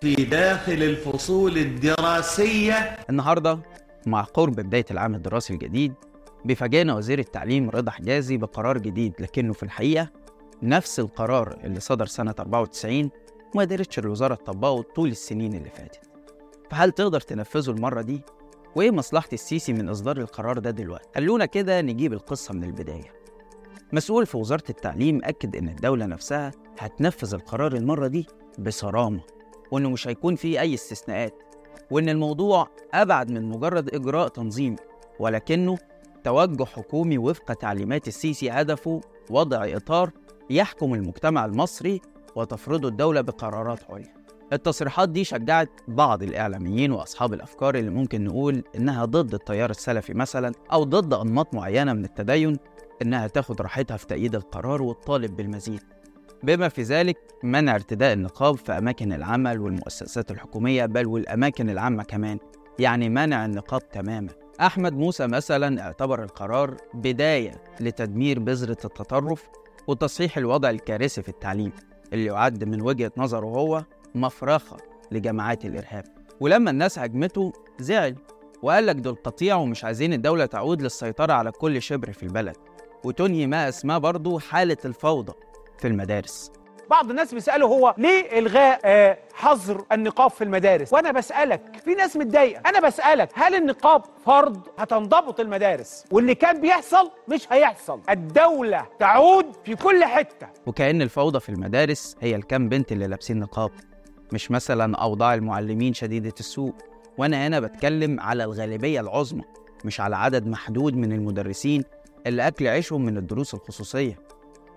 في 0.00 0.14
داخل 0.14 0.72
الفصول 0.72 1.58
الدراسية 1.58 2.74
النهاردة 3.10 3.58
مع 4.06 4.22
قرب 4.22 4.54
بداية 4.56 4.84
العام 4.90 5.14
الدراسي 5.14 5.52
الجديد 5.52 5.94
بيفاجئنا 6.44 6.94
وزير 6.94 7.18
التعليم 7.18 7.70
رضا 7.70 7.90
حجازي 7.90 8.36
بقرار 8.36 8.78
جديد 8.78 9.12
لكنه 9.18 9.52
في 9.52 9.62
الحقيقة 9.62 10.08
نفس 10.62 11.00
القرار 11.00 11.58
اللي 11.64 11.80
صدر 11.80 12.06
سنة 12.06 12.34
94 12.40 13.10
ما 13.54 13.60
قدرتش 13.60 13.98
الوزارة 13.98 14.34
تطبقه 14.34 14.82
طول 14.82 15.08
السنين 15.08 15.54
اللي 15.54 15.70
فاتت 15.70 16.00
فهل 16.70 16.92
تقدر 16.92 17.20
تنفذه 17.20 17.70
المرة 17.70 18.02
دي؟ 18.02 18.20
وإيه 18.76 18.90
مصلحة 18.90 19.28
السيسي 19.32 19.72
من 19.72 19.88
إصدار 19.88 20.16
القرار 20.16 20.58
ده 20.58 20.70
دلوقتي؟ 20.70 21.08
خلونا 21.14 21.46
كده 21.46 21.80
نجيب 21.80 22.12
القصة 22.12 22.54
من 22.54 22.64
البداية 22.64 23.17
مسؤول 23.92 24.26
في 24.26 24.36
وزارة 24.36 24.64
التعليم 24.70 25.20
أكد 25.24 25.56
إن 25.56 25.68
الدولة 25.68 26.06
نفسها 26.06 26.52
هتنفذ 26.78 27.34
القرار 27.34 27.72
المرة 27.72 28.06
دي 28.06 28.26
بصرامة 28.58 29.20
وإنه 29.70 29.90
مش 29.90 30.08
هيكون 30.08 30.36
فيه 30.36 30.60
أي 30.60 30.74
استثناءات 30.74 31.34
وإن 31.90 32.08
الموضوع 32.08 32.68
أبعد 32.94 33.30
من 33.30 33.48
مجرد 33.48 33.94
إجراء 33.94 34.28
تنظيمي 34.28 34.76
ولكنه 35.20 35.78
توجه 36.24 36.64
حكومي 36.64 37.18
وفق 37.18 37.52
تعليمات 37.52 38.08
السيسي 38.08 38.50
هدفه 38.50 39.00
وضع 39.30 39.64
إطار 39.76 40.10
يحكم 40.50 40.94
المجتمع 40.94 41.44
المصري 41.44 42.00
وتفرضه 42.36 42.88
الدولة 42.88 43.20
بقرارات 43.20 43.90
عليا. 43.90 44.14
التصريحات 44.52 45.08
دي 45.08 45.24
شجعت 45.24 45.70
بعض 45.88 46.22
الإعلاميين 46.22 46.92
وأصحاب 46.92 47.34
الأفكار 47.34 47.74
اللي 47.74 47.90
ممكن 47.90 48.24
نقول 48.24 48.64
إنها 48.76 49.04
ضد 49.04 49.34
التيار 49.34 49.70
السلفي 49.70 50.14
مثلا 50.14 50.52
أو 50.72 50.84
ضد 50.84 51.14
أنماط 51.14 51.54
معينة 51.54 51.92
من 51.92 52.04
التدين 52.04 52.58
إنها 53.02 53.26
تاخد 53.26 53.60
راحتها 53.60 53.96
في 53.96 54.06
تأييد 54.06 54.34
القرار 54.34 54.82
والطالب 54.82 55.36
بالمزيد. 55.36 55.82
بما 56.42 56.68
في 56.68 56.82
ذلك 56.82 57.16
منع 57.42 57.74
ارتداء 57.74 58.12
النقاب 58.12 58.56
في 58.56 58.72
أماكن 58.72 59.12
العمل 59.12 59.60
والمؤسسات 59.60 60.30
الحكومية 60.30 60.86
بل 60.86 61.06
والأماكن 61.06 61.70
العامة 61.70 62.02
كمان. 62.02 62.38
يعني 62.78 63.08
منع 63.08 63.44
النقاب 63.44 63.88
تماما. 63.88 64.28
أحمد 64.60 64.92
موسى 64.92 65.26
مثلا 65.26 65.82
اعتبر 65.82 66.22
القرار 66.22 66.76
بداية 66.94 67.62
لتدمير 67.80 68.38
بذرة 68.38 68.78
التطرف 68.84 69.48
وتصحيح 69.86 70.38
الوضع 70.38 70.70
الكارثي 70.70 71.22
في 71.22 71.28
التعليم 71.28 71.72
اللي 72.12 72.24
يعد 72.24 72.64
من 72.64 72.80
وجهة 72.80 73.12
نظره 73.16 73.46
هو 73.46 73.84
مفرخة 74.14 74.76
لجماعات 75.12 75.64
الإرهاب. 75.64 76.04
ولما 76.40 76.70
الناس 76.70 76.98
هجمته 76.98 77.52
زعل 77.80 78.16
وقال 78.62 78.86
لك 78.86 78.96
دول 78.96 79.14
قطيع 79.14 79.56
ومش 79.56 79.84
عايزين 79.84 80.12
الدولة 80.12 80.46
تعود 80.46 80.82
للسيطرة 80.82 81.32
على 81.32 81.52
كل 81.52 81.82
شبر 81.82 82.12
في 82.12 82.22
البلد. 82.22 82.56
وتنهي 83.04 83.46
ما 83.46 83.68
اسماه 83.68 83.98
برضه 83.98 84.38
حالة 84.40 84.76
الفوضى 84.84 85.32
في 85.78 85.88
المدارس. 85.88 86.52
بعض 86.90 87.10
الناس 87.10 87.34
بيسألوا 87.34 87.68
هو 87.68 87.94
ليه 87.98 88.38
إلغاء 88.38 88.80
آه، 88.84 89.18
حظر 89.34 89.84
النقاب 89.92 90.30
في 90.30 90.44
المدارس؟ 90.44 90.92
وأنا 90.92 91.12
بسألك 91.12 91.62
في 91.84 91.94
ناس 91.94 92.16
متضايقة. 92.16 92.62
أنا 92.66 92.80
بسألك 92.80 93.28
هل 93.34 93.54
النقاب 93.54 94.02
فرض 94.26 94.60
هتنضبط 94.78 95.40
المدارس؟ 95.40 96.04
واللي 96.10 96.34
كان 96.34 96.60
بيحصل 96.60 97.10
مش 97.28 97.52
هيحصل. 97.52 98.00
الدولة 98.10 98.86
تعود 98.98 99.46
في 99.64 99.74
كل 99.74 100.04
حتة. 100.04 100.46
وكأن 100.66 101.02
الفوضى 101.02 101.40
في 101.40 101.48
المدارس 101.48 102.16
هي 102.20 102.36
الكام 102.36 102.68
بنت 102.68 102.92
اللي 102.92 103.06
لابسين 103.06 103.38
نقاب 103.40 103.70
مش 104.32 104.50
مثلا 104.50 104.96
أوضاع 104.96 105.34
المعلمين 105.34 105.94
شديدة 105.94 106.34
السوء 106.40 106.72
وأنا 107.18 107.46
هنا 107.46 107.60
بتكلم 107.60 108.20
على 108.20 108.44
الغالبية 108.44 109.00
العظمى 109.00 109.42
مش 109.84 110.00
على 110.00 110.16
عدد 110.16 110.46
محدود 110.46 110.96
من 110.96 111.12
المدرسين 111.12 111.84
اللي 112.26 112.48
أكل 112.48 112.66
عيشهم 112.66 113.04
من 113.04 113.16
الدروس 113.16 113.54
الخصوصية. 113.54 114.18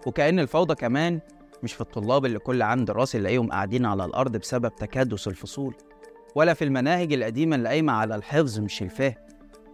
وكأن 0.07 0.39
الفوضى 0.39 0.75
كمان 0.75 1.19
مش 1.63 1.74
في 1.74 1.81
الطلاب 1.81 2.25
اللي 2.25 2.39
كل 2.39 2.62
عام 2.62 2.86
دراسي 2.86 3.17
نلاقيهم 3.17 3.51
قاعدين 3.51 3.86
على 3.86 4.05
الأرض 4.05 4.38
بسبب 4.38 4.75
تكدس 4.75 5.27
الفصول 5.27 5.75
ولا 6.36 6.53
في 6.53 6.63
المناهج 6.63 7.13
القديمة 7.13 7.55
اللي 7.55 7.69
قايمة 7.69 7.93
على 7.93 8.15
الحفظ 8.15 8.60
مش 8.60 8.81
الفهم 8.81 9.13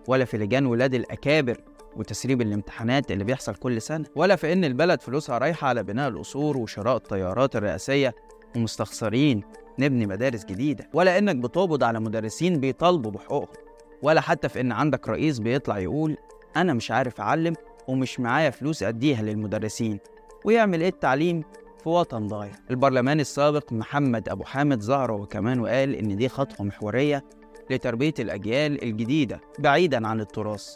ولا 0.07 0.25
في 0.25 0.37
لجان 0.37 0.65
ولاد 0.65 0.93
الأكابر 0.93 1.57
وتسريب 1.95 2.41
الامتحانات 2.41 3.11
اللي 3.11 3.23
بيحصل 3.23 3.55
كل 3.55 3.81
سنة 3.81 4.05
ولا 4.15 4.35
في 4.35 4.53
إن 4.53 4.65
البلد 4.65 5.01
فلوسها 5.01 5.37
رايحة 5.37 5.67
على 5.67 5.83
بناء 5.83 6.09
القصور 6.09 6.57
وشراء 6.57 6.95
الطيارات 6.95 7.55
الرئاسية 7.55 8.15
ومستخسرين 8.55 9.43
نبني 9.79 10.05
مدارس 10.05 10.45
جديدة 10.45 10.89
ولا 10.93 11.17
إنك 11.17 11.35
بتقبض 11.35 11.83
على 11.83 11.99
مدرسين 11.99 12.59
بيطالبوا 12.59 13.11
بحقوقهم 13.11 13.55
ولا 14.01 14.21
حتى 14.21 14.49
في 14.49 14.61
إن 14.61 14.71
عندك 14.71 15.09
رئيس 15.09 15.39
بيطلع 15.39 15.79
يقول 15.79 16.17
أنا 16.55 16.73
مش 16.73 16.91
عارف 16.91 17.21
أعلم 17.21 17.53
ومش 17.87 18.19
معايا 18.19 18.49
فلوس 18.49 18.83
أديها 18.83 19.21
للمدرسين. 19.21 19.99
ويعمل 20.45 20.81
إيه 20.81 20.89
التعليم؟ 20.89 21.43
في 21.83 21.89
وطن 21.89 22.27
ضايع. 22.27 22.51
البرلمان 22.71 23.19
السابق 23.19 23.73
محمد 23.73 24.29
أبو 24.29 24.43
حامد 24.43 24.81
ظهر 24.83 25.11
وكمان 25.11 25.59
وقال 25.59 25.95
إن 25.95 26.15
دي 26.15 26.29
خطوة 26.29 26.65
محورية 26.65 27.23
لتربية 27.69 28.13
الأجيال 28.19 28.83
الجديدة 28.83 29.41
بعيدا 29.59 30.07
عن 30.07 30.19
التراث. 30.19 30.75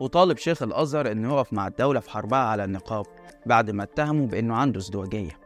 وطالب 0.00 0.36
شيخ 0.38 0.62
الأزهر 0.62 1.12
إنه 1.12 1.34
يقف 1.34 1.52
مع 1.52 1.66
الدولة 1.66 2.00
في 2.00 2.10
حربها 2.10 2.38
على 2.38 2.64
النقاب 2.64 3.06
بعد 3.46 3.70
ما 3.70 3.82
اتهموا 3.82 4.26
بإنه 4.26 4.54
عنده 4.54 4.78
ازدواجية. 4.78 5.38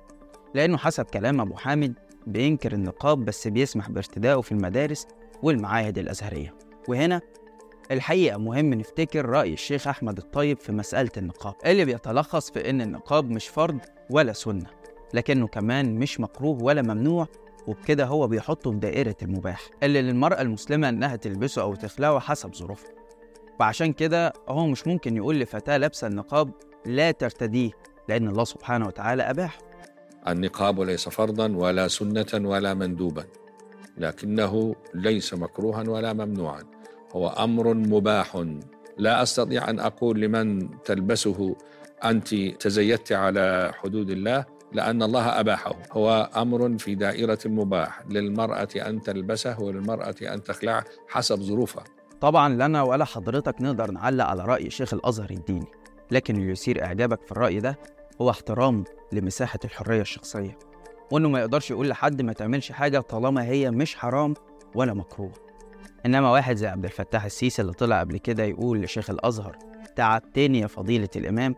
لأنه 0.54 0.76
حسب 0.76 1.04
كلام 1.04 1.40
أبو 1.40 1.54
حامد 1.54 1.94
بينكر 2.26 2.72
النقاب 2.72 3.24
بس 3.24 3.48
بيسمح 3.48 3.90
بارتدائه 3.90 4.40
في 4.40 4.52
المدارس 4.52 5.06
والمعاهد 5.42 5.98
الأزهرية. 5.98 6.54
وهنا 6.88 7.20
الحقيقة 7.90 8.38
مهم 8.38 8.74
نفتكر 8.74 9.26
رأي 9.26 9.52
الشيخ 9.52 9.88
أحمد 9.88 10.18
الطيب 10.18 10.58
في 10.58 10.72
مسألة 10.72 11.10
النقاب 11.16 11.54
اللي 11.66 11.84
بيتلخص 11.84 12.50
في 12.50 12.70
إن 12.70 12.80
النقاب 12.80 13.30
مش 13.30 13.48
فرض 13.48 13.78
ولا 14.10 14.32
سنة 14.32 14.66
لكنه 15.14 15.46
كمان 15.46 15.94
مش 15.94 16.20
مكروه 16.20 16.62
ولا 16.62 16.82
ممنوع 16.82 17.28
وبكده 17.66 18.04
هو 18.04 18.26
بيحطه 18.26 18.70
في 18.70 18.76
دائرة 18.76 19.16
المباح 19.22 19.60
اللي 19.82 20.02
للمرأة 20.02 20.40
المسلمة 20.40 20.88
إنها 20.88 21.16
تلبسه 21.16 21.62
أو 21.62 21.74
تخلعه 21.74 22.18
حسب 22.20 22.54
ظروفها. 22.54 22.90
وعشان 23.60 23.92
كده 23.92 24.32
هو 24.48 24.66
مش 24.66 24.86
ممكن 24.86 25.16
يقول 25.16 25.38
لفتاة 25.40 25.76
لابسة 25.76 26.06
النقاب 26.06 26.50
لا 26.86 27.10
ترتديه 27.10 27.70
لأن 28.08 28.28
الله 28.28 28.44
سبحانه 28.44 28.86
وتعالى 28.86 29.22
أباحه. 29.22 29.58
النقاب 30.28 30.80
ليس 30.80 31.08
فرضا 31.08 31.52
ولا 31.56 31.88
سنة 31.88 32.48
ولا 32.48 32.74
مندوبا 32.74 33.24
لكنه 33.98 34.74
ليس 34.94 35.34
مكروها 35.34 35.88
ولا 35.88 36.12
ممنوعا. 36.12 36.75
هو 37.16 37.28
أمر 37.28 37.74
مباح. 37.74 38.44
لا 38.98 39.22
أستطيع 39.22 39.70
أن 39.70 39.80
أقول 39.80 40.20
لمن 40.20 40.68
تلبسه 40.82 41.56
أنت 42.04 42.34
تزيدت 42.34 43.12
على 43.12 43.72
حدود 43.74 44.10
الله 44.10 44.44
لأن 44.72 45.02
الله 45.02 45.40
أباحه. 45.40 45.74
هو 45.92 46.30
أمر 46.36 46.78
في 46.78 46.94
دائرة 46.94 47.38
مباح. 47.46 48.02
للمرأة 48.10 48.68
أن 48.76 49.00
تلبسه 49.00 49.60
وللمرأة 49.60 50.14
أن 50.22 50.42
تخلعه 50.42 50.84
حسب 51.08 51.40
ظروفها. 51.42 51.84
طبعا 52.20 52.48
لنا 52.48 52.82
ولا 52.82 53.04
حضرتك 53.04 53.54
نقدر 53.60 53.90
نعلق 53.90 54.24
على 54.24 54.44
رأي 54.44 54.70
شيخ 54.70 54.94
الأزهر 54.94 55.30
الديني 55.30 55.66
لكن 56.10 56.36
اللي 56.36 56.52
يثير 56.52 56.84
إعجابك 56.84 57.22
في 57.22 57.32
الرأي 57.32 57.60
ده 57.60 57.78
هو 58.20 58.30
احترام 58.30 58.84
لمساحة 59.12 59.58
الحرية 59.64 60.00
الشخصية. 60.00 60.58
وإنه 61.12 61.28
ما 61.28 61.40
يقدرش 61.40 61.70
يقول 61.70 61.88
لحد 61.88 62.22
ما 62.22 62.32
تعملش 62.32 62.72
حاجة 62.72 62.98
طالما 63.00 63.44
هي 63.44 63.70
مش 63.70 63.96
حرام 63.96 64.34
ولا 64.74 64.94
مكروه. 64.94 65.45
إنما 66.06 66.30
واحد 66.30 66.56
زي 66.56 66.66
عبد 66.66 66.84
الفتاح 66.84 67.24
السيسي 67.24 67.62
اللي 67.62 67.72
طلع 67.72 68.00
قبل 68.00 68.16
كده 68.18 68.44
يقول 68.44 68.80
لشيخ 68.80 69.10
الأزهر 69.10 69.56
تعبتني 69.96 70.60
يا 70.60 70.66
فضيلة 70.66 71.08
الإمام. 71.16 71.54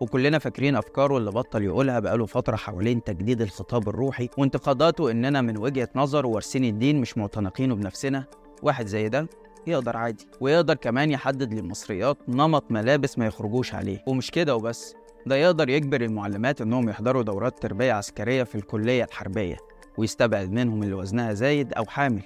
وكلنا 0.00 0.38
فاكرين 0.38 0.76
أفكاره 0.76 1.18
اللي 1.18 1.30
بطل 1.30 1.62
يقولها 1.62 1.98
بقاله 2.00 2.26
فترة 2.26 2.56
حوالين 2.56 3.04
تجديد 3.04 3.42
الخطاب 3.42 3.88
الروحي 3.88 4.28
وانتقاداته 4.38 5.10
إننا 5.10 5.40
من 5.40 5.58
وجهة 5.58 5.88
نظر 5.96 6.26
وارثين 6.26 6.64
الدين 6.64 7.00
مش 7.00 7.18
معتنقينه 7.18 7.74
بنفسنا. 7.74 8.24
واحد 8.62 8.86
زي 8.86 9.08
ده 9.08 9.26
يقدر 9.66 9.96
عادي 9.96 10.26
ويقدر 10.40 10.74
كمان 10.74 11.10
يحدد 11.10 11.54
للمصريات 11.54 12.18
نمط 12.28 12.64
ملابس 12.70 13.18
ما 13.18 13.26
يخرجوش 13.26 13.74
عليه. 13.74 14.04
ومش 14.06 14.30
كده 14.30 14.56
وبس 14.56 14.94
ده 15.26 15.36
يقدر 15.36 15.68
يجبر 15.68 16.00
المعلمات 16.00 16.60
إنهم 16.60 16.88
يحضروا 16.88 17.22
دورات 17.22 17.62
تربية 17.62 17.92
عسكرية 17.92 18.42
في 18.42 18.54
الكلية 18.54 19.04
الحربية 19.04 19.56
ويستبعد 19.98 20.52
منهم 20.52 20.82
اللي 20.82 20.94
وزنها 20.94 21.32
زايد 21.32 21.72
أو 21.72 21.84
حامل. 21.84 22.22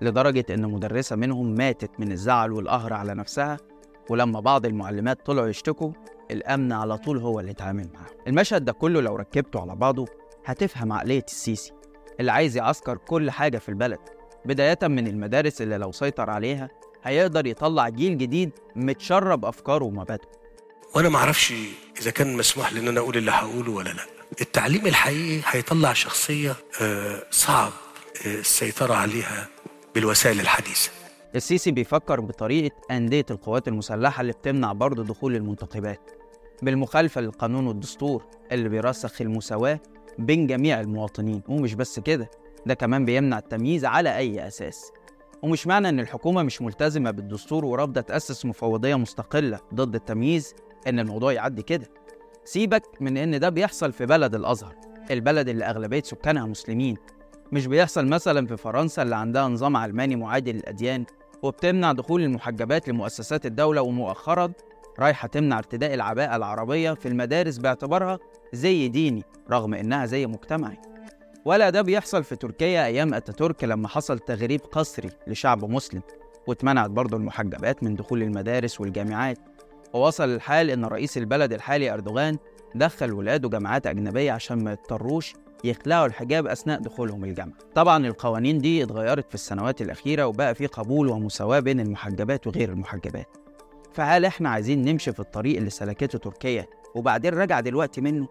لدرجة 0.00 0.44
إن 0.50 0.70
مدرسة 0.70 1.16
منهم 1.16 1.54
ماتت 1.54 1.90
من 1.98 2.12
الزعل 2.12 2.52
والقهر 2.52 2.92
على 2.92 3.14
نفسها 3.14 3.56
ولما 4.10 4.40
بعض 4.40 4.66
المعلمات 4.66 5.26
طلعوا 5.26 5.48
يشتكوا 5.48 5.92
الأمن 6.30 6.72
على 6.72 6.98
طول 6.98 7.18
هو 7.18 7.40
اللي 7.40 7.50
اتعامل 7.50 7.88
معاهم 7.94 8.16
المشهد 8.26 8.64
ده 8.64 8.72
كله 8.72 9.00
لو 9.00 9.16
ركبته 9.16 9.60
على 9.60 9.74
بعضه 9.76 10.06
هتفهم 10.44 10.92
عقلية 10.92 11.24
السيسي 11.28 11.72
اللي 12.20 12.32
عايز 12.32 12.56
يعسكر 12.56 12.96
كل 12.96 13.30
حاجة 13.30 13.58
في 13.58 13.68
البلد. 13.68 13.98
بداية 14.44 14.78
من 14.82 15.06
المدارس 15.06 15.62
اللي 15.62 15.76
لو 15.78 15.92
سيطر 15.92 16.30
عليها 16.30 16.68
هيقدر 17.04 17.46
يطلع 17.46 17.88
جيل 17.88 18.18
جديد 18.18 18.50
متشرب 18.76 19.44
أفكاره 19.44 19.84
ومبادئه. 19.84 20.28
وأنا 20.94 21.08
ما 21.08 21.18
أعرفش 21.18 21.52
إذا 22.00 22.10
كان 22.10 22.36
مسموح 22.36 22.72
لي 22.72 22.80
إن 22.80 22.88
أنا 22.88 23.00
أقول 23.00 23.16
اللي 23.16 23.30
هقوله 23.30 23.70
ولا 23.72 23.88
لأ. 23.88 24.02
التعليم 24.40 24.86
الحقيقي 24.86 25.42
هيطلع 25.46 25.92
شخصية 25.92 26.56
آه، 26.82 27.22
صعب 27.30 27.72
آه، 28.26 28.34
السيطرة 28.34 28.94
عليها 28.94 29.48
بالوسائل 29.96 30.40
الحديثة. 30.40 30.90
السيسي 31.34 31.70
بيفكر 31.70 32.20
بطريقة 32.20 32.76
أندية 32.90 33.24
القوات 33.30 33.68
المسلحة 33.68 34.20
اللي 34.20 34.32
بتمنع 34.32 34.72
برضه 34.72 35.04
دخول 35.04 35.36
المنتخبات. 35.36 36.10
بالمخالفة 36.62 37.20
للقانون 37.20 37.66
والدستور 37.66 38.24
اللي 38.52 38.68
بيرسخ 38.68 39.20
المساواة 39.20 39.80
بين 40.18 40.46
جميع 40.46 40.80
المواطنين 40.80 41.42
ومش 41.48 41.74
بس 41.74 42.00
كده 42.00 42.30
ده 42.66 42.74
كمان 42.74 43.04
بيمنع 43.04 43.38
التمييز 43.38 43.84
على 43.84 44.16
أي 44.16 44.46
أساس. 44.46 44.92
ومش 45.42 45.66
معنى 45.66 45.88
إن 45.88 46.00
الحكومة 46.00 46.42
مش 46.42 46.62
ملتزمة 46.62 47.10
بالدستور 47.10 47.64
ورافضة 47.64 48.00
تأسس 48.00 48.44
مفوضية 48.44 48.94
مستقلة 48.94 49.60
ضد 49.74 49.94
التمييز 49.94 50.54
إن 50.86 50.98
الموضوع 50.98 51.32
يعدي 51.32 51.62
كده. 51.62 51.90
سيبك 52.44 52.82
من 53.00 53.16
إن 53.16 53.40
ده 53.40 53.48
بيحصل 53.48 53.92
في 53.92 54.06
بلد 54.06 54.34
الأزهر 54.34 54.74
البلد 55.10 55.48
اللي 55.48 55.64
أغلبية 55.64 56.02
سكانها 56.02 56.46
مسلمين 56.46 56.96
مش 57.52 57.66
بيحصل 57.66 58.06
مثلا 58.06 58.46
في 58.46 58.56
فرنسا 58.56 59.02
اللي 59.02 59.16
عندها 59.16 59.48
نظام 59.48 59.76
علماني 59.76 60.16
معادي 60.16 60.52
للأديان 60.52 61.04
وبتمنع 61.42 61.92
دخول 61.92 62.22
المحجبات 62.22 62.88
لمؤسسات 62.88 63.46
الدولة 63.46 63.82
ومؤخرا 63.82 64.52
رايحة 64.98 65.28
تمنع 65.28 65.58
ارتداء 65.58 65.94
العباءة 65.94 66.36
العربية 66.36 66.92
في 66.92 67.08
المدارس 67.08 67.58
باعتبارها 67.58 68.18
زي 68.52 68.88
ديني 68.88 69.22
رغم 69.50 69.74
إنها 69.74 70.06
زي 70.06 70.26
مجتمعي. 70.26 70.76
ولا 71.44 71.70
ده 71.70 71.82
بيحصل 71.82 72.24
في 72.24 72.36
تركيا 72.36 72.86
أيام 72.86 73.14
أتاتورك 73.14 73.64
لما 73.64 73.88
حصل 73.88 74.18
تغريب 74.18 74.60
قسري 74.60 75.10
لشعب 75.26 75.64
مسلم 75.64 76.02
واتمنعت 76.46 76.90
برضه 76.90 77.16
المحجبات 77.16 77.82
من 77.82 77.94
دخول 77.94 78.22
المدارس 78.22 78.80
والجامعات. 78.80 79.38
ووصل 79.94 80.28
الحال 80.28 80.70
إن 80.70 80.84
رئيس 80.84 81.18
البلد 81.18 81.52
الحالي 81.52 81.92
أردوغان 81.92 82.38
دخل 82.74 83.12
ولاده 83.12 83.48
جامعات 83.48 83.86
أجنبية 83.86 84.32
عشان 84.32 84.64
ما 84.64 84.72
يضطروش 84.72 85.34
يخلعوا 85.64 86.06
الحجاب 86.06 86.46
أثناء 86.46 86.80
دخولهم 86.80 87.24
الجامعة. 87.24 87.56
طبعا 87.74 88.06
القوانين 88.06 88.58
دي 88.58 88.82
اتغيرت 88.82 89.28
في 89.28 89.34
السنوات 89.34 89.82
الأخيرة 89.82 90.26
وبقى 90.26 90.54
في 90.54 90.66
قبول 90.66 91.08
ومساواة 91.08 91.60
بين 91.60 91.80
المحجبات 91.80 92.46
وغير 92.46 92.68
المحجبات. 92.68 93.28
فهل 93.92 94.24
إحنا 94.24 94.48
عايزين 94.48 94.84
نمشي 94.84 95.12
في 95.12 95.20
الطريق 95.20 95.56
اللي 95.56 95.70
سلكته 95.70 96.18
تركيا 96.18 96.66
وبعدين 96.94 97.34
رجع 97.34 97.60
دلوقتي 97.60 98.00
منه؟ 98.00 98.28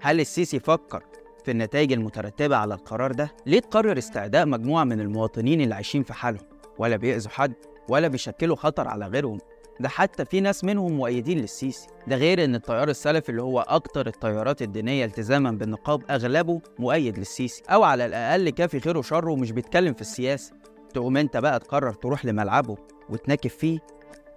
هل 0.00 0.20
السيسي 0.20 0.60
فكر 0.60 1.02
في 1.44 1.50
النتائج 1.50 1.92
المترتبة 1.92 2.56
على 2.56 2.74
القرار 2.74 3.12
ده؟ 3.12 3.30
ليه 3.46 3.60
تقرر 3.60 3.98
استعداء 3.98 4.46
مجموعة 4.46 4.84
من 4.84 5.00
المواطنين 5.00 5.60
اللي 5.60 5.74
عايشين 5.74 6.02
في 6.02 6.12
حالهم؟ 6.12 6.44
ولا 6.78 6.96
بيأذوا 6.96 7.30
حد؟ 7.30 7.52
ولا 7.88 8.08
بيشكلوا 8.08 8.56
خطر 8.56 8.88
على 8.88 9.06
غيرهم؟ 9.06 9.38
ده 9.80 9.88
حتى 9.88 10.24
في 10.24 10.40
ناس 10.40 10.64
منهم 10.64 10.92
مؤيدين 10.92 11.38
للسيسي. 11.38 11.88
ده 12.06 12.16
غير 12.16 12.44
إن 12.44 12.54
التيار 12.54 12.88
السلفي 12.88 13.28
اللي 13.28 13.42
هو 13.42 13.60
أكتر 13.60 14.06
التيارات 14.06 14.62
الدينية 14.62 15.04
التزاما 15.04 15.50
بالنقاب 15.50 16.02
أغلبه 16.10 16.60
مؤيد 16.78 17.18
للسيسي. 17.18 17.62
أو 17.70 17.82
على 17.82 18.06
الأقل 18.06 18.50
كافي 18.50 18.80
خيره 18.80 18.98
وشره 18.98 19.30
ومش 19.30 19.52
بيتكلم 19.52 19.94
في 19.94 20.00
السياسة. 20.00 20.52
تقوم 20.94 21.16
أنت 21.16 21.36
بقى 21.36 21.58
تقرر 21.58 21.92
تروح 21.92 22.24
لملعبه 22.24 22.76
وتناكف 23.10 23.54
فيه. 23.54 23.78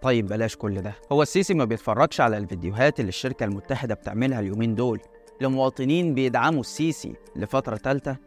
طيب 0.02 0.28
بلاش 0.28 0.56
كل 0.56 0.82
ده. 0.82 0.94
هو 1.12 1.22
السيسي 1.22 1.54
ما 1.54 1.66
بيتفرجش 1.66 2.22
على 2.22 2.38
الفيديوهات 2.38 3.00
اللي 3.00 3.10
الشركة 3.10 3.44
المتحدة 3.44 3.96
بتعملها 3.96 4.40
اليومين 4.40 4.76
دول. 4.76 5.00
لمواطنين 5.42 6.14
بيدعموا 6.14 6.60
السيسي 6.62 7.14
لفترة 7.36 7.76
ثالثه 7.76 8.18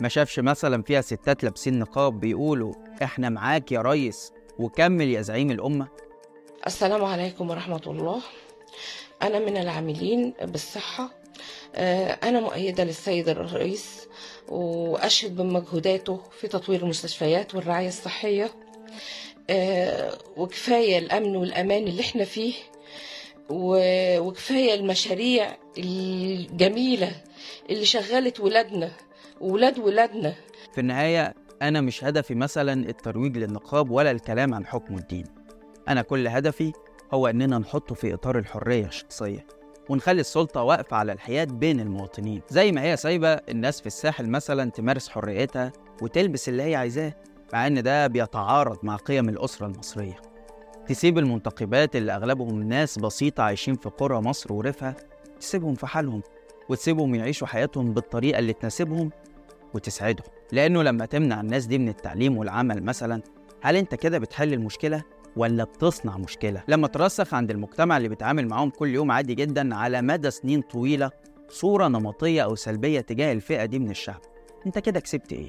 ما 0.00 0.08
شافش 0.08 0.40
مثلا 0.40 0.82
فيها 0.82 1.00
ستات 1.00 1.44
لابسين 1.44 1.78
نقاب 1.78 2.20
بيقولوا 2.20 2.72
إحنا 3.02 3.28
معاك 3.28 3.72
يا 3.72 3.80
ريس 3.82 4.32
وكمل 4.58 5.08
يا 5.08 5.20
زعيم 5.20 5.50
الأمة. 5.50 5.88
السلام 6.66 7.04
عليكم 7.04 7.50
ورحمة 7.50 7.80
الله. 7.86 8.20
أنا 9.22 9.38
من 9.38 9.56
العاملين 9.56 10.34
بالصحة. 10.42 11.10
آه، 11.74 12.18
أنا 12.22 12.40
مؤيدة 12.40 12.84
للسيد 12.84 13.28
الرئيس 13.28 14.08
وأشهد 14.48 15.36
بمجهوداته 15.36 16.20
في 16.40 16.48
تطوير 16.48 16.82
المستشفيات 16.82 17.54
والرعاية 17.54 17.88
الصحية. 17.88 18.50
آه، 19.50 20.18
وكفاية 20.36 20.98
الأمن 20.98 21.36
والأمان 21.36 21.86
اللي 21.86 22.00
إحنا 22.00 22.24
فيه 22.24 22.54
وكفاية 23.50 24.74
المشاريع 24.74 25.56
الجميلة 25.78 27.12
اللي 27.70 27.84
شغلت 27.84 28.40
ولادنا 28.40 28.90
وولاد 29.40 29.78
ولادنا. 29.78 30.34
في 30.74 30.80
النهاية 30.80 31.34
أنا 31.62 31.80
مش 31.80 32.04
هدفي 32.04 32.34
مثلا 32.34 32.88
الترويج 32.88 33.36
للنقاب 33.36 33.90
ولا 33.90 34.10
الكلام 34.10 34.54
عن 34.54 34.66
حكم 34.66 34.96
الدين. 34.96 35.43
أنا 35.88 36.02
كل 36.02 36.28
هدفي 36.28 36.72
هو 37.12 37.26
إننا 37.26 37.58
نحطه 37.58 37.94
في 37.94 38.14
إطار 38.14 38.38
الحرية 38.38 38.86
الشخصية 38.86 39.46
ونخلي 39.88 40.20
السلطة 40.20 40.62
واقفة 40.62 40.96
على 40.96 41.12
الحياد 41.12 41.48
بين 41.52 41.80
المواطنين. 41.80 42.42
زي 42.48 42.72
ما 42.72 42.82
هي 42.82 42.96
سايبة 42.96 43.28
الناس 43.32 43.80
في 43.80 43.86
الساحل 43.86 44.28
مثلا 44.28 44.70
تمارس 44.70 45.08
حريتها 45.08 45.72
وتلبس 46.02 46.48
اللي 46.48 46.62
هي 46.62 46.76
عايزاه 46.76 47.14
مع 47.52 47.66
إن 47.66 47.82
ده 47.82 48.06
بيتعارض 48.06 48.78
مع 48.82 48.96
قيم 48.96 49.28
الأسرة 49.28 49.66
المصرية. 49.66 50.16
تسيب 50.86 51.18
المنتقبات 51.18 51.96
اللي 51.96 52.12
أغلبهم 52.12 52.62
ناس 52.62 52.98
بسيطة 52.98 53.42
عايشين 53.42 53.74
في 53.74 53.88
قرى 53.88 54.20
مصر 54.20 54.52
ورفها 54.52 54.96
تسيبهم 55.40 55.74
في 55.74 55.86
حالهم 55.86 56.22
وتسيبهم 56.68 57.14
يعيشوا 57.14 57.46
حياتهم 57.46 57.92
بالطريقة 57.94 58.38
اللي 58.38 58.52
تناسبهم 58.52 59.10
وتسعدهم. 59.74 60.26
لأنه 60.52 60.82
لما 60.82 61.06
تمنع 61.06 61.40
الناس 61.40 61.66
دي 61.66 61.78
من 61.78 61.88
التعليم 61.88 62.38
والعمل 62.38 62.82
مثلا 62.82 63.22
هل 63.62 63.76
أنت 63.76 63.94
كده 63.94 64.18
بتحل 64.18 64.52
المشكلة؟ 64.52 65.02
ولا 65.36 65.64
بتصنع 65.64 66.16
مشكلة؟ 66.16 66.62
لما 66.68 66.88
ترسخ 66.88 67.34
عند 67.34 67.50
المجتمع 67.50 67.96
اللي 67.96 68.08
بيتعامل 68.08 68.48
معاهم 68.48 68.70
كل 68.70 68.88
يوم 68.88 69.10
عادي 69.10 69.34
جدا 69.34 69.74
على 69.74 70.02
مدى 70.02 70.30
سنين 70.30 70.60
طويلة 70.60 71.10
صورة 71.48 71.88
نمطية 71.88 72.42
أو 72.42 72.54
سلبية 72.54 73.00
تجاه 73.00 73.32
الفئة 73.32 73.64
دي 73.64 73.78
من 73.78 73.90
الشعب. 73.90 74.20
أنت 74.66 74.78
كده 74.78 75.00
كسبت 75.00 75.32
إيه؟ 75.32 75.48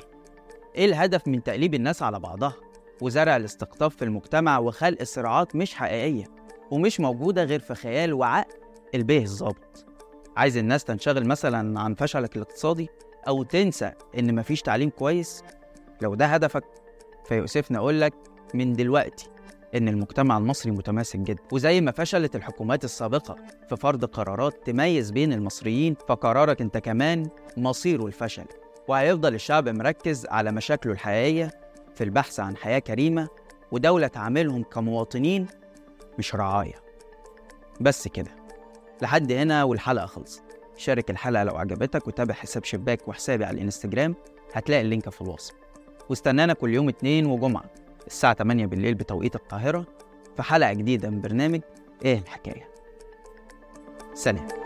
إيه 0.76 0.86
الهدف 0.86 1.28
من 1.28 1.44
تقليب 1.44 1.74
الناس 1.74 2.04
على 2.04 2.20
بعضها؟ 2.20 2.54
وزرع 3.02 3.36
الاستقطاب 3.36 3.92
في 3.92 4.06
المجتمع 4.06 4.60
وخلق 4.60 5.04
صراعات 5.04 5.56
مش 5.56 5.76
حقيقية 5.76 6.26
ومش 6.72 7.00
موجودة 7.00 7.44
غير 7.44 7.60
في 7.60 7.76
خيال 7.76 8.14
وعقل 8.14 8.54
البيه 8.96 9.22
الظابط. 9.24 9.86
عايز 10.38 10.58
الناس 10.58 10.84
تنشغل 10.84 11.28
مثلا 11.28 11.80
عن 11.80 11.96
فشلك 11.96 12.36
الاقتصادي 12.36 12.90
أو 13.28 13.44
تنسى 13.44 13.92
إن 14.20 14.36
مفيش 14.36 14.62
تعليم 14.62 14.90
كويس؟ 14.90 15.44
لو 16.02 16.16
ده 16.16 16.26
هدفك 16.26 16.64
فيؤسفني 17.26 17.92
لك 17.92 18.14
من 18.54 18.74
دلوقتي. 18.74 19.30
إن 19.76 19.88
المجتمع 19.88 20.38
المصري 20.38 20.72
متماسك 20.72 21.20
جدا 21.20 21.44
وزي 21.52 21.82
ما 21.82 21.92
فشلت 21.92 22.36
الحكومات 22.36 22.84
السابقة 22.84 23.36
في 23.70 23.76
فرض 23.76 24.06
قرارات 24.06 24.66
تميز 24.66 25.12
بين 25.12 25.34
المصريين 25.34 25.96
فقرارك 26.08 26.62
أنت 26.62 26.78
كمان 26.78 27.30
مصيره 27.58 28.06
الفشل. 28.06 28.46
وهيفضل 28.88 29.36
الشعب 29.36 29.70
مركز 29.70 30.26
على 30.26 30.52
مشاكله 30.52 30.94
الحقيقية 30.94 31.52
في 31.96 32.04
البحث 32.04 32.40
عن 32.40 32.58
حياة 32.58 32.80
كريمة 32.80 33.28
ودولة 33.72 34.08
تعاملهم 34.08 34.64
كمواطنين 34.64 35.48
مش 36.20 36.36
رعاية. 36.36 36.76
بس 37.82 38.08
كده. 38.08 38.32
لحد 39.02 39.32
هنا 39.32 39.64
والحلقة 39.64 40.06
خلصت. 40.06 40.44
شارك 40.78 41.10
الحلقة 41.10 41.44
لو 41.44 41.58
عجبتك 41.58 42.08
وتابع 42.08 42.34
حساب 42.34 42.64
شباك 42.64 43.08
وحسابي 43.08 43.46
على 43.46 43.56
الإنستجرام 43.56 44.16
هتلاقي 44.54 44.82
اللينك 44.82 45.10
في 45.10 45.22
الوصف. 45.22 45.54
واستنانا 46.10 46.54
كل 46.54 46.74
يوم 46.74 46.90
اتنين 46.90 47.26
وجمعة. 47.26 47.66
الساعة 48.08 48.34
8 48.34 48.66
بالليل 48.66 48.94
بتوقيت 48.94 49.36
القاهرة 49.36 49.86
في 50.36 50.44
حلقة 50.44 50.74
جديدة 50.74 51.10
من 51.10 51.22
برنامج 51.22 51.62
إيه 52.06 52.20
الحكاية. 52.20 52.70
سلام. 54.14 54.65